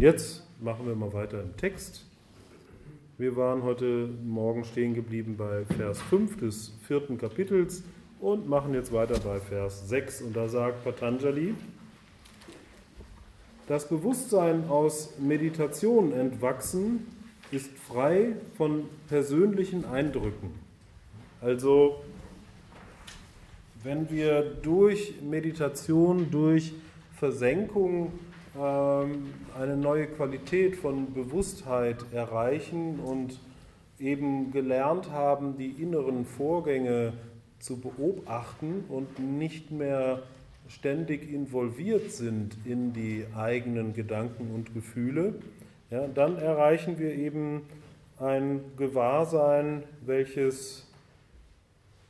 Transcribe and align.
jetzt 0.00 0.42
machen 0.60 0.86
wir 0.86 0.94
mal 0.94 1.12
weiter 1.12 1.42
im 1.42 1.54
Text. 1.58 2.06
Wir 3.18 3.36
waren 3.36 3.62
heute 3.62 4.08
Morgen 4.24 4.64
stehen 4.64 4.94
geblieben 4.94 5.36
bei 5.36 5.66
Vers 5.76 6.00
5 6.00 6.38
des 6.38 6.72
vierten 6.86 7.18
Kapitels 7.18 7.82
und 8.18 8.48
machen 8.48 8.72
jetzt 8.72 8.94
weiter 8.94 9.20
bei 9.20 9.38
Vers 9.38 9.90
6. 9.90 10.22
Und 10.22 10.36
da 10.36 10.48
sagt 10.48 10.84
Patanjali, 10.84 11.54
das 13.68 13.88
Bewusstsein 13.88 14.68
aus 14.70 15.18
Meditation 15.18 16.12
entwachsen 16.12 17.06
ist 17.50 17.70
frei 17.70 18.36
von 18.56 18.84
persönlichen 19.06 19.84
Eindrücken. 19.84 20.54
Also 21.42 22.00
wenn 23.82 24.10
wir 24.10 24.44
durch 24.62 25.20
Meditation, 25.20 26.30
durch 26.30 26.72
Versenkung 27.16 28.12
eine 28.54 29.76
neue 29.76 30.06
Qualität 30.06 30.76
von 30.76 31.12
Bewusstheit 31.14 31.98
erreichen 32.12 32.98
und 33.00 33.38
eben 33.98 34.50
gelernt 34.50 35.10
haben, 35.10 35.56
die 35.56 35.70
inneren 35.70 36.24
Vorgänge 36.24 37.12
zu 37.58 37.78
beobachten 37.78 38.84
und 38.88 39.18
nicht 39.18 39.70
mehr 39.70 40.22
ständig 40.68 41.30
involviert 41.30 42.10
sind 42.10 42.56
in 42.64 42.92
die 42.92 43.26
eigenen 43.36 43.92
Gedanken 43.92 44.50
und 44.54 44.72
Gefühle, 44.72 45.34
ja, 45.90 46.06
dann 46.06 46.36
erreichen 46.36 46.98
wir 46.98 47.12
eben 47.12 47.62
ein 48.18 48.60
Gewahrsein, 48.76 49.82
welches 50.06 50.86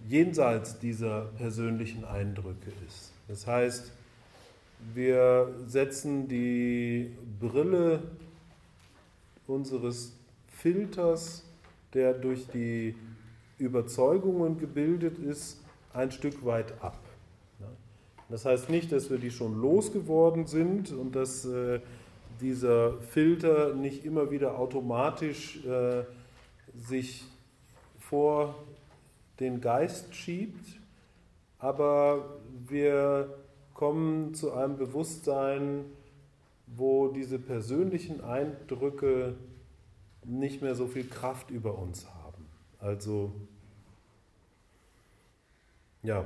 jenseits 0.07 0.79
dieser 0.79 1.31
persönlichen 1.39 2.05
Eindrücke 2.05 2.70
ist. 2.87 3.12
Das 3.29 3.47
heißt, 3.47 3.93
wir 4.95 5.55
setzen 5.66 6.29
die 6.29 7.16
Brille 7.39 8.02
unseres 9.47 10.16
Filters, 10.48 11.45
der 11.95 12.14
durch 12.14 12.47
die 12.48 12.95
Überzeugungen 13.58 14.58
gebildet 14.58 15.19
ist, 15.19 15.61
ein 15.92 16.11
Stück 16.11 16.45
weit 16.45 16.73
ab. 16.83 16.98
Das 18.28 18.45
heißt 18.45 18.70
nicht, 18.70 18.92
dass 18.92 19.11
wir 19.11 19.19
die 19.19 19.33
schon 19.33 19.61
losgeworden 19.61 20.47
sind 20.47 20.92
und 20.92 21.17
dass 21.17 21.45
äh, 21.45 21.81
dieser 22.41 22.98
Filter 23.01 23.75
nicht 23.75 24.05
immer 24.05 24.31
wieder 24.31 24.58
automatisch 24.58 25.64
äh, 25.64 26.05
sich 26.77 27.25
vor 27.98 28.55
den 29.41 29.61
Geist 29.61 30.14
schiebt, 30.14 30.78
aber 31.58 32.39
wir 32.69 33.34
kommen 33.81 34.34
zu 34.34 34.53
einem 34.53 34.77
Bewusstsein, 34.77 35.86
wo 36.67 37.09
diese 37.09 37.39
persönlichen 37.39 38.23
Eindrücke 38.23 39.36
nicht 40.23 40.61
mehr 40.61 40.75
so 40.75 40.86
viel 40.86 41.05
Kraft 41.05 41.50
über 41.50 41.78
uns 41.78 42.06
haben. 42.06 42.45
Also 42.78 43.33
ja, 46.03 46.25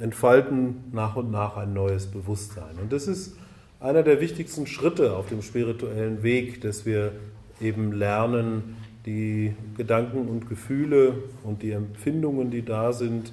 entfalten 0.00 0.84
nach 0.92 1.14
und 1.16 1.30
nach 1.30 1.58
ein 1.58 1.74
neues 1.74 2.06
Bewusstsein. 2.06 2.78
Und 2.80 2.90
das 2.90 3.06
ist 3.06 3.36
einer 3.80 4.02
der 4.02 4.22
wichtigsten 4.22 4.66
Schritte 4.66 5.14
auf 5.14 5.28
dem 5.28 5.42
spirituellen 5.42 6.22
Weg, 6.22 6.62
dass 6.62 6.86
wir 6.86 7.12
eben 7.60 7.92
lernen, 7.92 8.78
die 9.04 9.54
Gedanken 9.76 10.26
und 10.26 10.48
Gefühle 10.48 11.22
und 11.42 11.60
die 11.60 11.72
Empfindungen, 11.72 12.50
die 12.50 12.64
da 12.64 12.94
sind, 12.94 13.30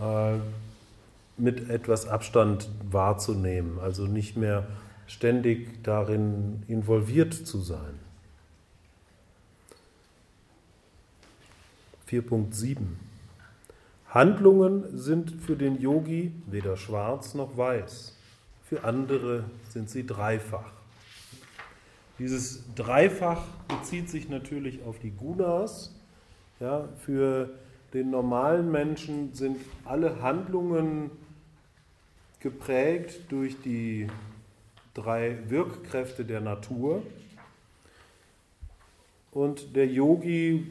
äh, 0.00 0.38
mit 1.36 1.68
etwas 1.68 2.06
Abstand 2.08 2.68
wahrzunehmen, 2.90 3.78
also 3.78 4.06
nicht 4.06 4.36
mehr 4.36 4.66
ständig 5.06 5.82
darin 5.82 6.62
involviert 6.68 7.34
zu 7.34 7.60
sein. 7.60 8.00
4.7 12.08 12.76
Handlungen 14.08 14.96
sind 14.96 15.32
für 15.42 15.56
den 15.56 15.80
Yogi 15.80 16.32
weder 16.46 16.76
schwarz 16.76 17.34
noch 17.34 17.56
weiß, 17.56 18.16
für 18.64 18.84
andere 18.84 19.44
sind 19.68 19.90
sie 19.90 20.06
dreifach. 20.06 20.72
Dieses 22.18 22.64
Dreifach 22.74 23.42
bezieht 23.68 24.08
sich 24.08 24.28
natürlich 24.30 24.82
auf 24.84 24.98
die 24.98 25.10
Gunas. 25.10 25.94
Ja, 26.60 26.88
für 27.04 27.50
den 27.92 28.10
normalen 28.10 28.70
Menschen 28.70 29.34
sind 29.34 29.58
alle 29.84 30.22
Handlungen 30.22 31.10
geprägt 32.40 33.30
durch 33.30 33.60
die 33.62 34.08
drei 34.94 35.38
Wirkkräfte 35.48 36.24
der 36.24 36.40
Natur. 36.40 37.02
Und 39.32 39.76
der 39.76 39.86
Yogi 39.86 40.70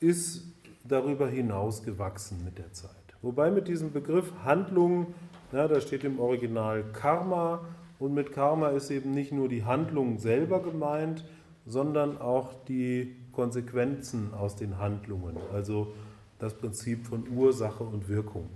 ist 0.00 0.44
darüber 0.84 1.28
hinaus 1.28 1.82
gewachsen 1.82 2.44
mit 2.44 2.58
der 2.58 2.72
Zeit. 2.72 2.90
Wobei 3.22 3.50
mit 3.50 3.66
diesem 3.66 3.92
Begriff 3.92 4.32
Handlung, 4.44 5.14
ja, 5.52 5.66
da 5.66 5.80
steht 5.80 6.04
im 6.04 6.20
Original 6.20 6.84
Karma, 6.92 7.64
und 7.98 8.12
mit 8.12 8.32
Karma 8.32 8.68
ist 8.68 8.90
eben 8.90 9.12
nicht 9.12 9.32
nur 9.32 9.48
die 9.48 9.64
Handlung 9.64 10.18
selber 10.18 10.62
gemeint, 10.62 11.24
sondern 11.64 12.18
auch 12.18 12.52
die 12.68 13.16
Konsequenzen 13.32 14.34
aus 14.34 14.54
den 14.56 14.78
Handlungen, 14.78 15.36
also 15.52 15.94
das 16.38 16.54
Prinzip 16.54 17.06
von 17.06 17.28
Ursache 17.28 17.84
und 17.84 18.08
Wirkung. 18.08 18.48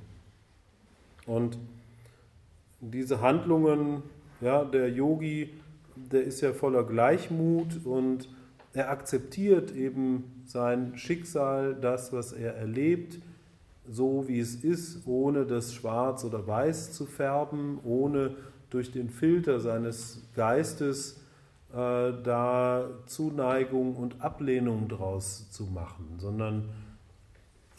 Und 1.26 1.58
diese 2.80 3.20
Handlungen, 3.20 4.02
ja, 4.40 4.64
der 4.64 4.90
Yogi, 4.90 5.50
der 5.96 6.22
ist 6.22 6.40
ja 6.40 6.52
voller 6.52 6.84
Gleichmut 6.84 7.84
und 7.84 8.28
er 8.72 8.90
akzeptiert 8.90 9.74
eben 9.74 10.42
sein 10.46 10.96
Schicksal, 10.96 11.74
das, 11.74 12.12
was 12.12 12.32
er 12.32 12.54
erlebt, 12.54 13.18
so 13.88 14.28
wie 14.28 14.38
es 14.38 14.54
ist, 14.54 15.06
ohne 15.06 15.44
das 15.44 15.74
Schwarz 15.74 16.24
oder 16.24 16.46
Weiß 16.46 16.92
zu 16.92 17.06
färben, 17.06 17.80
ohne 17.84 18.36
durch 18.70 18.92
den 18.92 19.10
Filter 19.10 19.58
seines 19.58 20.22
Geistes 20.34 21.20
äh, 21.72 22.12
da 22.22 22.88
Zuneigung 23.06 23.96
und 23.96 24.22
Ablehnung 24.22 24.88
draus 24.88 25.50
zu 25.50 25.64
machen, 25.64 26.06
sondern 26.18 26.68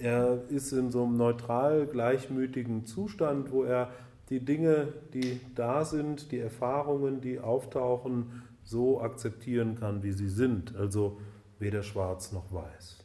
er 0.02 0.42
ist 0.50 0.72
in 0.72 0.92
so 0.92 1.04
einem 1.04 1.18
neutral 1.18 1.86
gleichmütigen 1.86 2.86
Zustand, 2.86 3.52
wo 3.52 3.64
er 3.64 3.90
die 4.30 4.40
Dinge, 4.40 4.88
die 5.14 5.40
da 5.56 5.86
sind, 5.86 6.32
die 6.32 6.40
Erfahrungen, 6.40 7.22
die 7.22 7.40
auftauchen, 7.40 8.44
so 8.64 9.02
akzeptieren 9.02 9.78
kann, 9.80 10.04
wie 10.04 10.12
sie 10.12 10.30
sind. 10.30 10.76
Also 10.76 11.20
weder 11.60 11.84
schwarz 11.84 12.32
noch 12.32 12.52
weiß. 12.52 12.98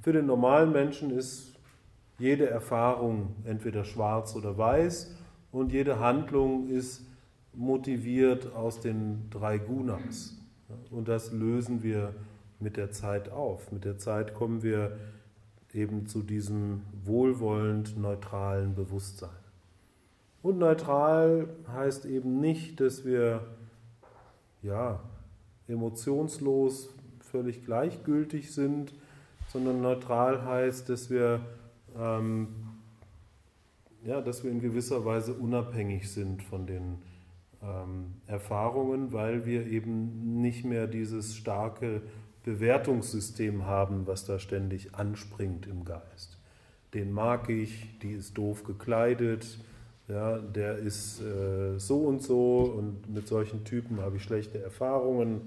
Für 0.00 0.12
den 0.12 0.26
normalen 0.26 0.72
Menschen 0.72 1.10
ist 1.10 1.54
jede 2.18 2.48
Erfahrung 2.48 3.34
entweder 3.44 3.84
schwarz 3.84 4.36
oder 4.36 4.56
weiß 4.56 5.14
und 5.52 5.72
jede 5.72 5.98
Handlung 5.98 6.68
ist 6.68 7.02
motiviert 7.54 8.54
aus 8.54 8.80
den 8.80 9.28
drei 9.30 9.58
Gunas. 9.58 10.36
Und 10.90 11.08
das 11.08 11.32
lösen 11.32 11.82
wir 11.82 12.14
mit 12.60 12.76
der 12.76 12.90
Zeit 12.90 13.30
auf. 13.30 13.72
Mit 13.72 13.84
der 13.84 13.98
Zeit 13.98 14.34
kommen 14.34 14.62
wir 14.62 14.96
eben 15.74 16.06
zu 16.06 16.22
diesem 16.22 16.82
wohlwollend 17.04 17.96
neutralen 17.98 18.74
Bewusstsein. 18.74 19.30
Und 20.42 20.58
neutral 20.58 21.48
heißt 21.68 22.06
eben 22.06 22.40
nicht, 22.40 22.80
dass 22.80 23.04
wir 23.04 23.46
ja, 24.62 25.00
emotionslos 25.68 26.90
völlig 27.20 27.64
gleichgültig 27.64 28.52
sind, 28.52 28.92
sondern 29.48 29.80
neutral 29.80 30.44
heißt, 30.44 30.88
dass 30.88 31.10
wir, 31.10 31.40
ähm, 31.98 32.48
ja, 34.04 34.20
dass 34.20 34.44
wir 34.44 34.50
in 34.50 34.60
gewisser 34.60 35.04
Weise 35.04 35.34
unabhängig 35.34 36.10
sind 36.10 36.42
von 36.42 36.66
den 36.66 36.98
ähm, 37.62 38.14
Erfahrungen, 38.26 39.12
weil 39.12 39.44
wir 39.46 39.66
eben 39.66 40.40
nicht 40.40 40.64
mehr 40.64 40.86
dieses 40.86 41.36
starke 41.36 42.02
Bewertungssystem 42.44 43.66
haben, 43.66 44.06
was 44.06 44.24
da 44.24 44.38
ständig 44.38 44.94
anspringt 44.94 45.66
im 45.66 45.84
Geist. 45.84 46.38
Den 46.94 47.12
mag 47.12 47.48
ich, 47.48 47.98
die 48.00 48.12
ist 48.12 48.36
doof 48.36 48.64
gekleidet, 48.64 49.58
ja, 50.08 50.38
der 50.38 50.76
ist 50.76 51.20
äh, 51.20 51.78
so 51.78 51.98
und 51.98 52.22
so 52.22 52.62
und 52.76 53.08
mit 53.14 53.28
solchen 53.28 53.64
Typen 53.64 54.00
habe 54.00 54.16
ich 54.16 54.24
schlechte 54.24 54.60
Erfahrungen. 54.60 55.42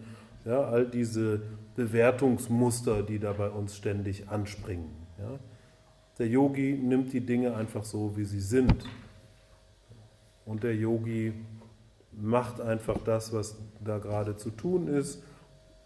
Ja, 0.46 0.62
all 0.62 0.86
diese 0.86 1.42
Bewertungsmuster, 1.76 3.04
die 3.04 3.20
da 3.20 3.34
bei 3.34 3.50
uns 3.50 3.76
ständig 3.76 4.30
anspringen. 4.30 4.90
Ja. 5.18 5.40
Der 6.20 6.28
Yogi 6.28 6.74
nimmt 6.74 7.12
die 7.12 7.22
Dinge 7.22 7.56
einfach 7.56 7.84
so, 7.84 8.16
wie 8.16 8.26
sie 8.26 8.40
sind. 8.40 8.86
Und 10.46 10.64
der 10.64 10.76
Yogi 10.76 11.34
macht 12.12 12.62
einfach 12.62 12.98
das, 13.04 13.34
was 13.34 13.58
da 13.84 13.98
gerade 13.98 14.38
zu 14.38 14.50
tun 14.52 14.88
ist 14.88 15.24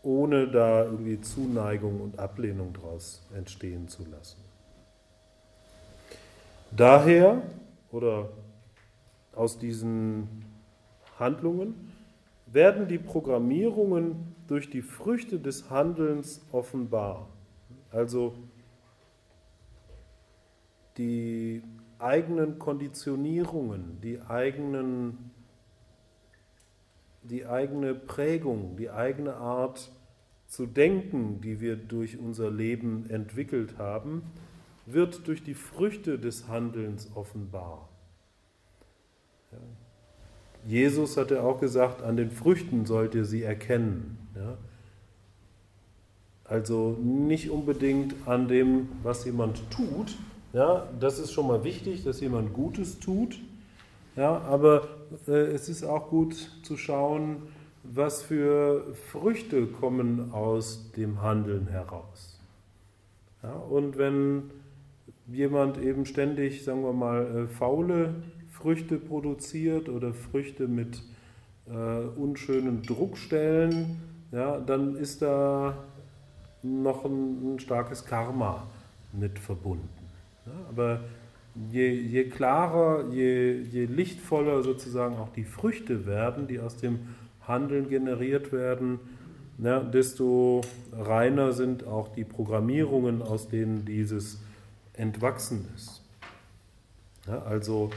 ohne 0.07 0.48
da 0.48 0.86
irgendwie 0.86 1.19
Zuneigung 1.19 2.00
und 2.00 2.18
Ablehnung 2.18 2.71
daraus 2.71 3.21
entstehen 3.36 3.89
zu 3.89 4.06
lassen. 4.06 4.39
Daher 6.71 7.42
oder 7.92 8.30
aus 9.36 9.59
diesen 9.59 10.45
Handlungen 11.19 11.92
werden 12.45 12.88
die 12.88 13.00
Programmierungen 13.00 14.33
durch 14.48 14.69
die 14.69 14.81
Früchte 14.81 15.39
des 15.39 15.69
Handelns 15.69 16.39
offenbar. 16.54 17.27
Also 17.92 18.33
die 20.98 21.62
eigenen 22.00 22.59
Konditionierungen, 22.59 24.00
die, 24.01 24.21
eigenen, 24.21 25.31
die 27.30 27.46
eigene 27.46 27.94
Prägung, 27.94 28.76
die 28.78 28.90
eigene 28.90 29.36
Art 29.36 29.92
zu 30.48 30.66
denken, 30.66 31.42
die 31.42 31.60
wir 31.60 31.76
durch 31.76 32.18
unser 32.18 32.50
Leben 32.50 33.10
entwickelt 33.10 33.78
haben, 33.78 34.24
wird 34.86 35.28
durch 35.28 35.44
die 35.44 35.54
Früchte 35.54 36.18
des 36.18 36.48
Handelns 36.48 37.12
offenbar. 37.16 37.90
Ja. 39.52 39.58
Jesus 40.66 41.18
hatte 41.18 41.44
auch 41.44 41.60
gesagt, 41.60 42.02
an 42.02 42.18
den 42.18 42.32
Früchten 42.32 42.86
sollt 42.86 43.16
ihr 43.16 43.26
sie 43.26 43.44
erkennen. 43.44 44.18
Ja. 44.36 44.58
Also 46.46 46.98
nicht 47.02 47.50
unbedingt 47.50 48.16
an 48.26 48.48
dem, 48.48 48.88
was 49.04 49.26
jemand 49.26 49.70
tut. 49.70 50.16
Ja, 50.54 50.88
das 51.00 51.20
ist 51.20 51.34
schon 51.34 51.48
mal 51.48 51.66
wichtig, 51.66 52.04
dass 52.06 52.22
jemand 52.22 52.54
Gutes 52.54 53.00
tut. 53.00 53.38
Ja, 54.16 54.40
aber 54.40 54.88
es 55.25 55.69
ist 55.69 55.83
auch 55.83 56.09
gut 56.09 56.33
zu 56.63 56.77
schauen, 56.77 57.44
was 57.83 58.21
für 58.21 58.94
Früchte 59.12 59.68
kommen 59.68 60.31
aus 60.31 60.92
dem 60.92 61.21
Handeln 61.21 61.68
heraus. 61.68 62.39
Ja, 63.44 63.54
und 63.54 63.98
wenn 63.98 64.51
jemand 65.27 65.77
eben 65.77 66.06
ständig, 66.06 66.63
sagen 66.63 66.83
wir 66.83 66.94
mal, 66.94 67.25
äh, 67.25 67.48
faule 67.48 68.15
Früchte 68.51 68.98
produziert 68.98 69.89
oder 69.89 70.13
Früchte 70.13 70.68
mit 70.68 71.01
äh, 71.69 72.00
unschönen 72.19 72.81
Druckstellen, 72.81 73.98
ja, 74.31 74.59
dann 74.59 74.95
ist 74.95 75.21
da 75.21 75.77
noch 76.63 77.06
ein, 77.06 77.56
ein 77.56 77.59
starkes 77.59 78.06
Karma 78.06 78.68
mit 79.13 79.39
verbunden. 79.39 79.88
Ja, 80.45 80.54
aber 80.69 81.01
je, 81.71 82.09
je 82.12 82.24
klarer, 82.24 83.12
je, 83.12 83.65
je 83.71 83.88
lichtvoller 83.88 84.63
sozusagen 84.63 85.15
auch 85.15 85.30
die 85.30 85.45
Früchte 85.45 86.06
werden, 86.06 86.48
die 86.48 86.59
aus 86.59 86.77
dem 86.77 87.00
Handeln 87.42 87.89
generiert 87.89 88.51
werden, 88.51 89.00
ja, 89.57 89.80
desto 89.80 90.62
reiner 90.94 91.51
sind 91.51 91.86
auch 91.88 92.09
die 92.09 92.24
Programmierungen, 92.24 93.21
aus 93.21 93.50
denen 93.50 93.86
dieses 93.86 94.39
entwachsen 94.94 95.68
ist. 95.75 96.04
Ja, 97.27 97.42
also 97.44 97.89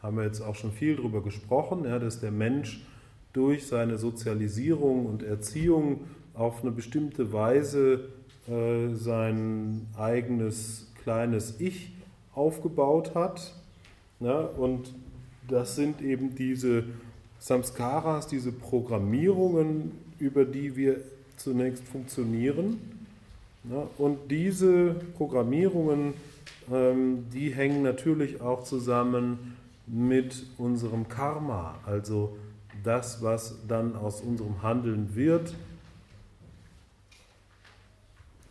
haben 0.00 0.16
wir 0.16 0.24
jetzt 0.24 0.40
auch 0.40 0.54
schon 0.54 0.72
viel 0.72 0.96
darüber 0.96 1.22
gesprochen, 1.22 1.84
ja, 1.84 1.98
dass 1.98 2.20
der 2.20 2.30
Mensch 2.30 2.84
durch 3.32 3.66
seine 3.66 3.98
Sozialisierung 3.98 5.06
und 5.06 5.22
Erziehung 5.22 6.04
auf 6.34 6.62
eine 6.62 6.70
bestimmte 6.70 7.32
Weise 7.32 8.08
äh, 8.48 8.94
sein 8.94 9.86
eigenes 9.96 10.89
kleines 11.02 11.60
Ich 11.60 11.92
aufgebaut 12.34 13.14
hat. 13.14 13.54
Ja, 14.20 14.40
und 14.40 14.92
das 15.48 15.76
sind 15.76 16.00
eben 16.02 16.34
diese 16.34 16.84
Samskaras, 17.38 18.26
diese 18.26 18.52
Programmierungen, 18.52 19.92
über 20.18 20.44
die 20.44 20.76
wir 20.76 21.00
zunächst 21.36 21.84
funktionieren. 21.84 22.78
Ja, 23.70 23.86
und 23.98 24.30
diese 24.30 24.94
Programmierungen, 25.16 26.14
ähm, 26.70 27.26
die 27.32 27.50
hängen 27.50 27.82
natürlich 27.82 28.40
auch 28.40 28.64
zusammen 28.64 29.56
mit 29.86 30.46
unserem 30.58 31.08
Karma, 31.08 31.78
also 31.84 32.36
das, 32.84 33.22
was 33.22 33.56
dann 33.66 33.96
aus 33.96 34.20
unserem 34.20 34.62
Handeln 34.62 35.14
wird. 35.14 35.54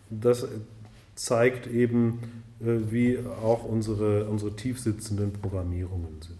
Das 0.09 0.47
zeigt 1.19 1.67
eben, 1.67 2.43
äh, 2.61 2.91
wie 2.91 3.19
auch 3.19 3.65
unsere, 3.65 4.25
unsere 4.29 4.55
tiefsitzenden 4.55 5.33
Programmierungen 5.33 6.21
sind. 6.21 6.39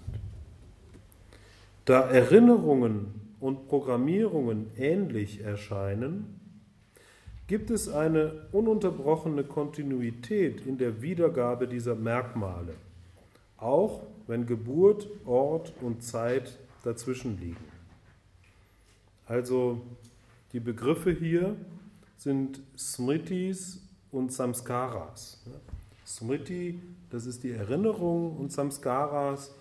Da 1.84 2.10
Erinnerungen 2.10 3.08
und 3.42 3.68
Programmierungen 3.68 4.68
ähnlich 4.78 5.42
erscheinen, 5.42 6.40
gibt 7.48 7.72
es 7.72 7.90
eine 7.90 8.48
ununterbrochene 8.54 9.44
Kontinuität 9.44 10.66
in 10.66 10.78
der 10.78 11.02
Wiedergabe 11.02 11.68
dieser 11.68 11.96
Merkmale, 11.96 12.76
auch 13.58 14.04
wenn 14.28 14.46
Geburt, 14.46 15.10
Ort 15.26 15.74
und 15.82 16.04
Zeit 16.04 16.58
dazwischen 16.84 17.38
liegen. 17.40 17.58
Also 19.26 19.82
die 20.54 20.62
Begriffe 20.62 21.12
hier 21.12 21.56
sind 22.18 22.62
Smritis 22.78 23.89
und 24.12 24.32
Samskaras. 24.32 25.44
Smriti, 26.06 26.82
das 27.10 27.26
ist 27.26 27.44
die 27.44 27.52
Erinnerung 27.52 28.38
und 28.38 28.52
Samskaras 28.52 29.54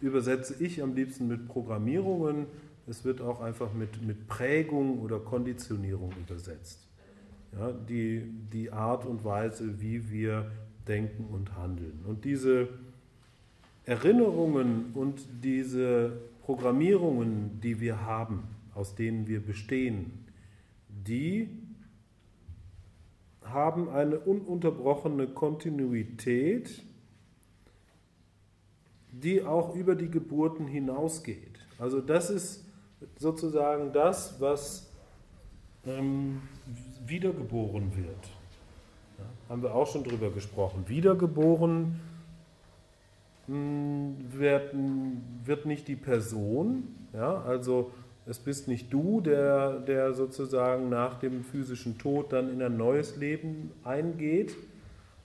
übersetze 0.00 0.54
ich 0.62 0.82
am 0.82 0.94
liebsten 0.94 1.28
mit 1.28 1.46
Programmierungen. 1.46 2.46
Es 2.86 3.04
wird 3.04 3.20
auch 3.20 3.40
einfach 3.40 3.72
mit, 3.72 4.02
mit 4.02 4.26
Prägung 4.28 5.00
oder 5.00 5.18
Konditionierung 5.18 6.12
übersetzt. 6.20 6.86
Ja, 7.52 7.72
die, 7.72 8.22
die 8.52 8.72
Art 8.72 9.06
und 9.06 9.24
Weise, 9.24 9.80
wie 9.80 10.10
wir 10.10 10.50
denken 10.86 11.24
und 11.32 11.56
handeln. 11.56 12.00
Und 12.06 12.24
diese 12.24 12.68
Erinnerungen 13.84 14.92
und 14.94 15.20
diese 15.42 16.12
Programmierungen, 16.42 17.60
die 17.60 17.80
wir 17.80 18.02
haben, 18.02 18.42
aus 18.74 18.94
denen 18.94 19.26
wir 19.26 19.40
bestehen, 19.40 20.26
die 20.88 21.48
haben 23.56 23.88
eine 23.88 24.18
ununterbrochene 24.18 25.28
Kontinuität, 25.28 26.84
die 29.10 29.42
auch 29.42 29.74
über 29.74 29.94
die 29.94 30.10
Geburten 30.10 30.66
hinausgeht. 30.66 31.58
Also 31.78 32.02
das 32.02 32.28
ist 32.28 32.66
sozusagen 33.16 33.94
das, 33.94 34.38
was 34.42 34.92
ähm, 35.86 36.42
wiedergeboren 37.06 37.96
wird. 37.96 38.28
Ja, 39.18 39.24
haben 39.48 39.62
wir 39.62 39.74
auch 39.74 39.86
schon 39.86 40.04
drüber 40.04 40.30
gesprochen. 40.30 40.84
Wiedergeboren 40.86 41.98
hm, 43.46 44.16
wird, 44.32 44.74
wird 45.46 45.64
nicht 45.64 45.88
die 45.88 45.96
Person, 45.96 46.94
ja, 47.14 47.40
also 47.40 47.90
es 48.26 48.38
bist 48.40 48.66
nicht 48.66 48.92
du, 48.92 49.20
der, 49.20 49.78
der 49.78 50.12
sozusagen 50.12 50.88
nach 50.88 51.18
dem 51.18 51.44
physischen 51.44 51.96
Tod 51.96 52.32
dann 52.32 52.52
in 52.52 52.60
ein 52.60 52.76
neues 52.76 53.16
Leben 53.16 53.70
eingeht, 53.84 54.56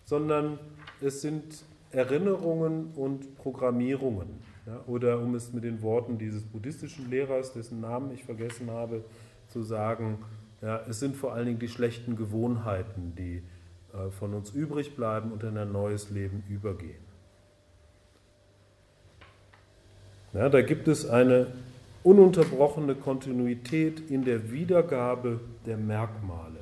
sondern 0.06 0.60
es 1.02 1.22
sind 1.22 1.64
Erinnerungen 1.92 2.92
und 2.96 3.36
Programmierungen. 3.38 4.52
Ja, 4.68 4.80
oder 4.86 5.20
um 5.20 5.34
es 5.34 5.52
mit 5.52 5.64
den 5.64 5.82
Worten 5.82 6.20
dieses 6.20 6.44
buddhistischen 6.44 7.10
Lehrers, 7.10 7.54
dessen 7.54 7.82
Namen 7.82 8.12
ich 8.14 8.24
vergessen 8.24 8.70
habe, 8.70 9.04
zu 9.48 9.64
sagen, 9.64 10.20
ja, 10.62 10.80
es 10.88 11.00
sind 11.00 11.16
vor 11.18 11.34
allen 11.34 11.48
Dingen 11.48 11.60
die 11.60 11.68
schlechten 11.68 12.16
Gewohnheiten, 12.16 13.16
die 13.18 13.42
äh, 13.94 14.12
von 14.12 14.36
uns 14.36 14.52
übrig 14.52 14.96
bleiben 14.96 15.32
und 15.32 15.42
in 15.44 15.58
ein 15.58 15.72
neues 15.72 16.12
Leben 16.12 16.44
übergehen. 16.48 17.02
Ja, 20.34 20.48
da 20.48 20.62
gibt 20.62 20.88
es 20.88 21.10
eine 21.10 21.48
ununterbrochene 22.04 22.96
Kontinuität 22.96 24.10
in 24.10 24.26
der 24.26 24.52
Wiedergabe 24.52 25.40
der 25.66 25.78
Merkmale. 25.78 26.60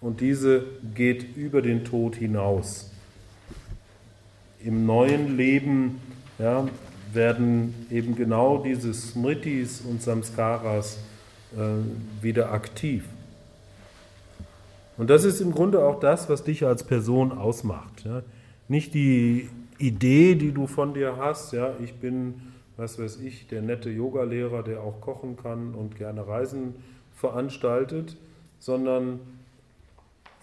Und 0.00 0.20
diese 0.20 0.64
geht 0.94 1.36
über 1.36 1.62
den 1.62 1.84
Tod 1.84 2.16
hinaus. 2.16 2.92
Im 4.60 4.86
neuen 4.86 5.36
Leben 5.36 6.00
ja, 6.38 6.68
werden 7.12 7.86
eben 7.90 8.14
genau 8.16 8.58
diese 8.58 8.94
Smritis 8.94 9.80
und 9.80 10.02
Samskaras 10.02 10.98
äh, 11.56 12.22
wieder 12.22 12.52
aktiv. 12.52 13.04
Und 14.96 15.10
das 15.10 15.24
ist 15.24 15.40
im 15.40 15.52
Grunde 15.52 15.84
auch 15.84 16.00
das, 16.00 16.28
was 16.28 16.42
dich 16.42 16.66
als 16.66 16.82
Person 16.84 17.32
ausmacht. 17.32 18.04
Ja. 18.04 18.22
Nicht 18.66 18.94
die 18.94 19.48
Idee, 19.78 20.34
die 20.34 20.52
du 20.52 20.66
von 20.66 20.92
dir 20.92 21.16
hast, 21.16 21.52
ja, 21.52 21.72
ich 21.82 21.94
bin 21.94 22.34
was 22.78 22.98
weiß 22.98 23.20
ich, 23.20 23.48
der 23.48 23.60
nette 23.60 23.90
Yogalehrer, 23.90 24.62
der 24.62 24.80
auch 24.80 25.00
kochen 25.00 25.36
kann 25.36 25.74
und 25.74 25.96
gerne 25.96 26.26
Reisen 26.26 26.76
veranstaltet, 27.12 28.16
sondern 28.60 29.18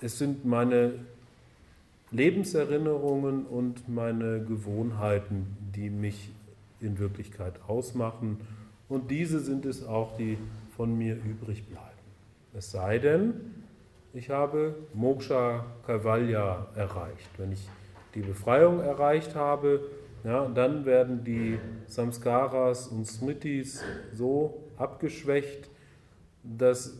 es 0.02 0.20
sind 0.20 0.46
meine 0.46 0.94
Lebenserinnerungen 2.12 3.46
und 3.46 3.88
meine 3.88 4.44
Gewohnheiten, 4.44 5.58
die 5.76 5.90
mich 5.90 6.30
in 6.82 7.00
Wirklichkeit 7.00 7.54
ausmachen. 7.68 8.42
Und 8.90 9.10
diese 9.10 9.40
sind 9.40 9.66
es 9.66 9.86
auch, 9.86 10.18
die 10.18 10.38
von 10.76 10.98
mir 10.98 11.16
übrig 11.16 11.66
bleiben. 11.66 11.86
Es 12.54 12.72
sei 12.72 13.00
denn, 13.00 13.34
ich 14.14 14.30
habe 14.30 14.76
Moksha 14.94 15.66
Kaivalya 15.88 16.68
erreicht. 16.76 17.30
Wenn 17.38 17.54
ich 17.54 17.68
die 18.14 18.22
Befreiung 18.22 18.82
erreicht 18.82 19.36
habe, 19.36 19.82
ja, 20.26 20.48
dann 20.48 20.86
werden 20.86 21.24
die 21.24 21.60
Samskaras 21.88 22.88
und 22.88 23.06
Smritis 23.06 23.82
so 24.14 24.64
abgeschwächt 24.78 25.70
dass, 26.46 26.98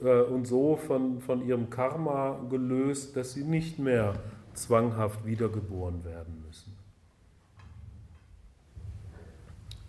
äh, 0.00 0.22
und 0.22 0.46
so 0.46 0.76
von, 0.76 1.20
von 1.20 1.46
ihrem 1.46 1.70
Karma 1.70 2.40
gelöst, 2.50 3.16
dass 3.16 3.32
sie 3.34 3.44
nicht 3.44 3.78
mehr 3.78 4.14
zwanghaft 4.54 5.24
wiedergeboren 5.26 6.04
werden 6.04 6.42
müssen. 6.46 6.72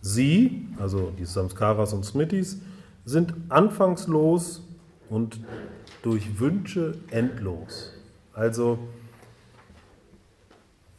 Sie, 0.02 0.68
also 0.80 1.12
die 1.18 1.26
Samskaras 1.26 1.94
und 1.94 2.04
Smritis, 2.04 2.62
sind 3.06 3.34
anfangslos 3.50 4.64
und 5.10 5.40
durch 6.02 6.40
Wünsche 6.40 6.98
endlos. 7.12 7.94
Also 8.34 8.80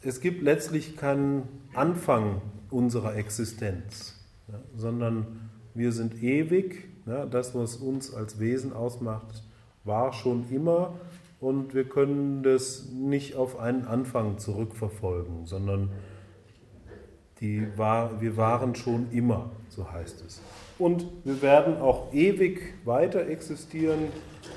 es 0.05 0.21
gibt 0.21 0.43
letztlich 0.43 0.97
keinen 0.97 1.43
Anfang 1.73 2.41
unserer 2.69 3.15
Existenz, 3.15 4.15
ja, 4.47 4.59
sondern 4.75 5.49
wir 5.73 5.91
sind 5.91 6.21
ewig. 6.21 6.89
Ja, 7.05 7.25
das, 7.25 7.53
was 7.53 7.75
uns 7.75 8.13
als 8.13 8.39
Wesen 8.39 8.73
ausmacht, 8.73 9.43
war 9.83 10.13
schon 10.13 10.49
immer 10.49 10.95
und 11.39 11.75
wir 11.75 11.83
können 11.83 12.41
das 12.41 12.87
nicht 12.91 13.35
auf 13.35 13.59
einen 13.59 13.85
Anfang 13.85 14.39
zurückverfolgen, 14.39 15.45
sondern 15.45 15.89
die 17.41 17.67
war, 17.75 18.21
wir 18.21 18.37
waren 18.37 18.73
schon 18.73 19.11
immer, 19.11 19.51
so 19.69 19.91
heißt 19.91 20.23
es. 20.25 20.41
Und 20.79 21.05
wir 21.23 21.41
werden 21.41 21.77
auch 21.77 22.11
ewig 22.13 22.73
weiter 22.85 23.27
existieren, 23.27 24.07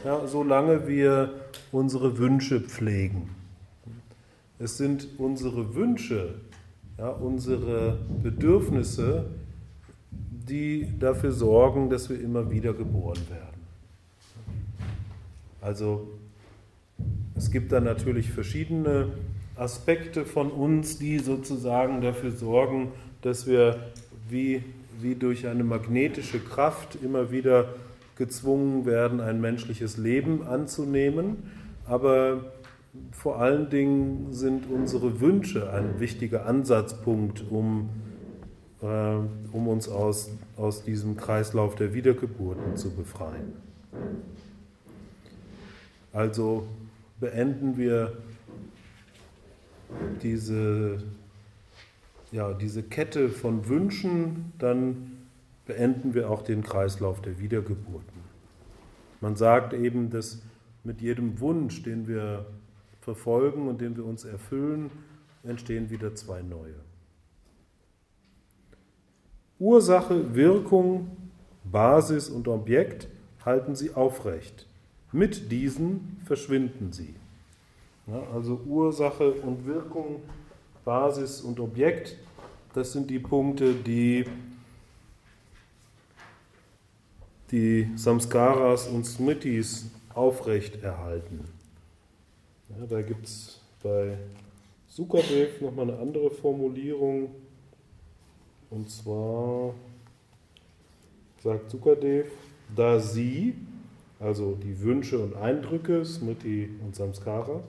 ja, 0.04 0.26
solange 0.26 0.88
wir 0.88 1.34
unsere 1.72 2.16
Wünsche 2.18 2.60
pflegen. 2.60 3.37
Es 4.58 4.76
sind 4.76 5.08
unsere 5.18 5.74
Wünsche, 5.74 6.34
ja, 6.98 7.10
unsere 7.10 7.98
Bedürfnisse, 8.22 9.26
die 10.10 10.88
dafür 10.98 11.30
sorgen, 11.30 11.90
dass 11.90 12.10
wir 12.10 12.20
immer 12.20 12.50
wieder 12.50 12.72
geboren 12.72 13.20
werden. 13.30 13.60
Also 15.60 16.08
es 17.36 17.50
gibt 17.50 17.70
da 17.70 17.80
natürlich 17.80 18.30
verschiedene 18.30 19.08
Aspekte 19.54 20.24
von 20.24 20.50
uns, 20.50 20.98
die 20.98 21.18
sozusagen 21.18 22.00
dafür 22.00 22.32
sorgen, 22.32 22.92
dass 23.22 23.46
wir 23.46 23.78
wie, 24.28 24.64
wie 25.00 25.14
durch 25.14 25.46
eine 25.46 25.64
magnetische 25.64 26.40
Kraft 26.40 26.98
immer 27.02 27.30
wieder 27.30 27.74
gezwungen 28.16 28.86
werden, 28.86 29.20
ein 29.20 29.40
menschliches 29.40 29.96
Leben 29.96 30.46
anzunehmen. 30.46 31.50
Aber 31.86 32.44
vor 33.12 33.40
allen 33.40 33.68
Dingen 33.70 34.32
sind 34.32 34.70
unsere 34.70 35.20
Wünsche 35.20 35.72
ein 35.72 35.98
wichtiger 36.00 36.46
Ansatzpunkt, 36.46 37.44
um, 37.50 37.88
äh, 38.80 38.86
um 38.86 39.68
uns 39.68 39.88
aus, 39.88 40.30
aus 40.56 40.84
diesem 40.84 41.16
Kreislauf 41.16 41.74
der 41.74 41.94
Wiedergeburten 41.94 42.76
zu 42.76 42.90
befreien. 42.90 43.52
Also 46.12 46.66
beenden 47.20 47.76
wir 47.76 48.12
diese, 50.22 50.98
ja, 52.32 52.52
diese 52.52 52.82
Kette 52.82 53.28
von 53.28 53.68
Wünschen, 53.68 54.52
dann 54.58 55.12
beenden 55.66 56.14
wir 56.14 56.30
auch 56.30 56.42
den 56.42 56.62
Kreislauf 56.62 57.20
der 57.20 57.38
Wiedergeburten. 57.38 58.18
Man 59.20 59.36
sagt 59.36 59.72
eben, 59.72 60.10
dass 60.10 60.40
mit 60.84 61.00
jedem 61.00 61.40
Wunsch, 61.40 61.82
den 61.82 62.06
wir 62.06 62.46
verfolgen 63.08 63.68
und 63.68 63.80
den 63.80 63.96
wir 63.96 64.04
uns 64.04 64.24
erfüllen, 64.24 64.90
entstehen 65.42 65.88
wieder 65.88 66.14
zwei 66.14 66.42
neue. 66.42 66.74
Ursache, 69.58 70.34
Wirkung, 70.34 71.16
Basis 71.64 72.28
und 72.28 72.48
Objekt 72.48 73.08
halten 73.46 73.74
sie 73.74 73.94
aufrecht. 73.94 74.66
Mit 75.10 75.50
diesen 75.50 76.18
verschwinden 76.26 76.92
sie. 76.92 77.14
Ja, 78.06 78.22
also 78.34 78.60
Ursache 78.66 79.32
und 79.32 79.64
Wirkung, 79.64 80.20
Basis 80.84 81.40
und 81.40 81.60
Objekt, 81.60 82.14
das 82.74 82.92
sind 82.92 83.08
die 83.08 83.18
Punkte, 83.18 83.72
die 83.72 84.26
die 87.50 87.88
Samskaras 87.96 88.86
und 88.86 89.06
Smritis 89.06 89.90
aufrecht 90.12 90.82
erhalten. 90.82 91.57
Ja, 92.70 92.86
da 92.86 93.02
gibt 93.02 93.26
es 93.26 93.60
bei 93.82 94.16
Sukadev 94.88 95.60
nochmal 95.60 95.90
eine 95.90 95.98
andere 96.00 96.30
Formulierung. 96.30 97.30
Und 98.70 98.90
zwar 98.90 99.74
sagt 101.42 101.70
Sukadev, 101.70 102.30
da 102.74 103.00
sie, 103.00 103.54
also 104.20 104.54
die 104.62 104.80
Wünsche 104.82 105.18
und 105.18 105.34
Eindrücke, 105.36 106.04
Smriti 106.04 106.68
und 106.84 106.94
Samskara, 106.94 107.62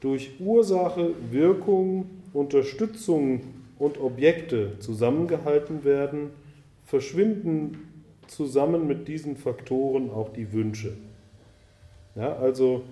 durch 0.00 0.40
Ursache, 0.40 1.12
Wirkung, 1.30 2.06
Unterstützung 2.32 3.42
und 3.78 4.00
Objekte 4.00 4.78
zusammengehalten 4.80 5.84
werden, 5.84 6.30
verschwinden 6.84 7.88
zusammen 8.26 8.86
mit 8.86 9.06
diesen 9.06 9.36
Faktoren 9.36 10.10
auch 10.10 10.32
die 10.32 10.52
Wünsche. 10.52 10.96
Ja, 12.14 12.36
also 12.36 12.82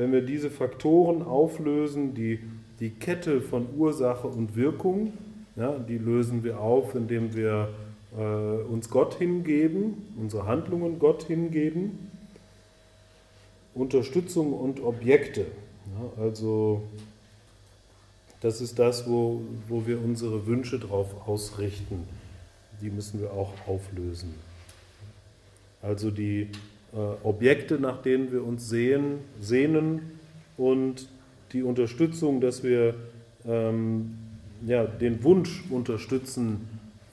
wenn 0.00 0.12
wir 0.12 0.22
diese 0.22 0.48
Faktoren 0.48 1.20
auflösen, 1.20 2.14
die, 2.14 2.40
die 2.80 2.88
Kette 2.88 3.42
von 3.42 3.66
Ursache 3.76 4.28
und 4.28 4.56
Wirkung, 4.56 5.12
ja, 5.56 5.78
die 5.78 5.98
lösen 5.98 6.42
wir 6.42 6.58
auf, 6.58 6.94
indem 6.94 7.34
wir 7.34 7.68
äh, 8.16 8.22
uns 8.22 8.88
Gott 8.88 9.16
hingeben, 9.16 10.14
unsere 10.18 10.46
Handlungen 10.46 10.98
Gott 10.98 11.24
hingeben, 11.24 12.10
Unterstützung 13.74 14.54
und 14.54 14.82
Objekte. 14.82 15.42
Ja, 15.42 16.22
also 16.22 16.82
das 18.40 18.62
ist 18.62 18.78
das, 18.78 19.06
wo, 19.06 19.42
wo 19.68 19.86
wir 19.86 20.02
unsere 20.02 20.46
Wünsche 20.46 20.78
drauf 20.78 21.28
ausrichten. 21.28 22.08
Die 22.80 22.88
müssen 22.88 23.20
wir 23.20 23.34
auch 23.34 23.52
auflösen. 23.66 24.34
Also 25.82 26.10
die 26.10 26.48
Objekte, 27.22 27.78
nach 27.78 28.02
denen 28.02 28.32
wir 28.32 28.44
uns 28.44 28.68
sehen, 28.68 29.18
sehnen 29.40 30.18
und 30.56 31.08
die 31.52 31.62
Unterstützung, 31.62 32.40
dass 32.40 32.62
wir 32.62 32.94
ähm, 33.46 34.16
ja, 34.66 34.84
den 34.84 35.22
Wunsch 35.24 35.64
unterstützen, 35.70 36.68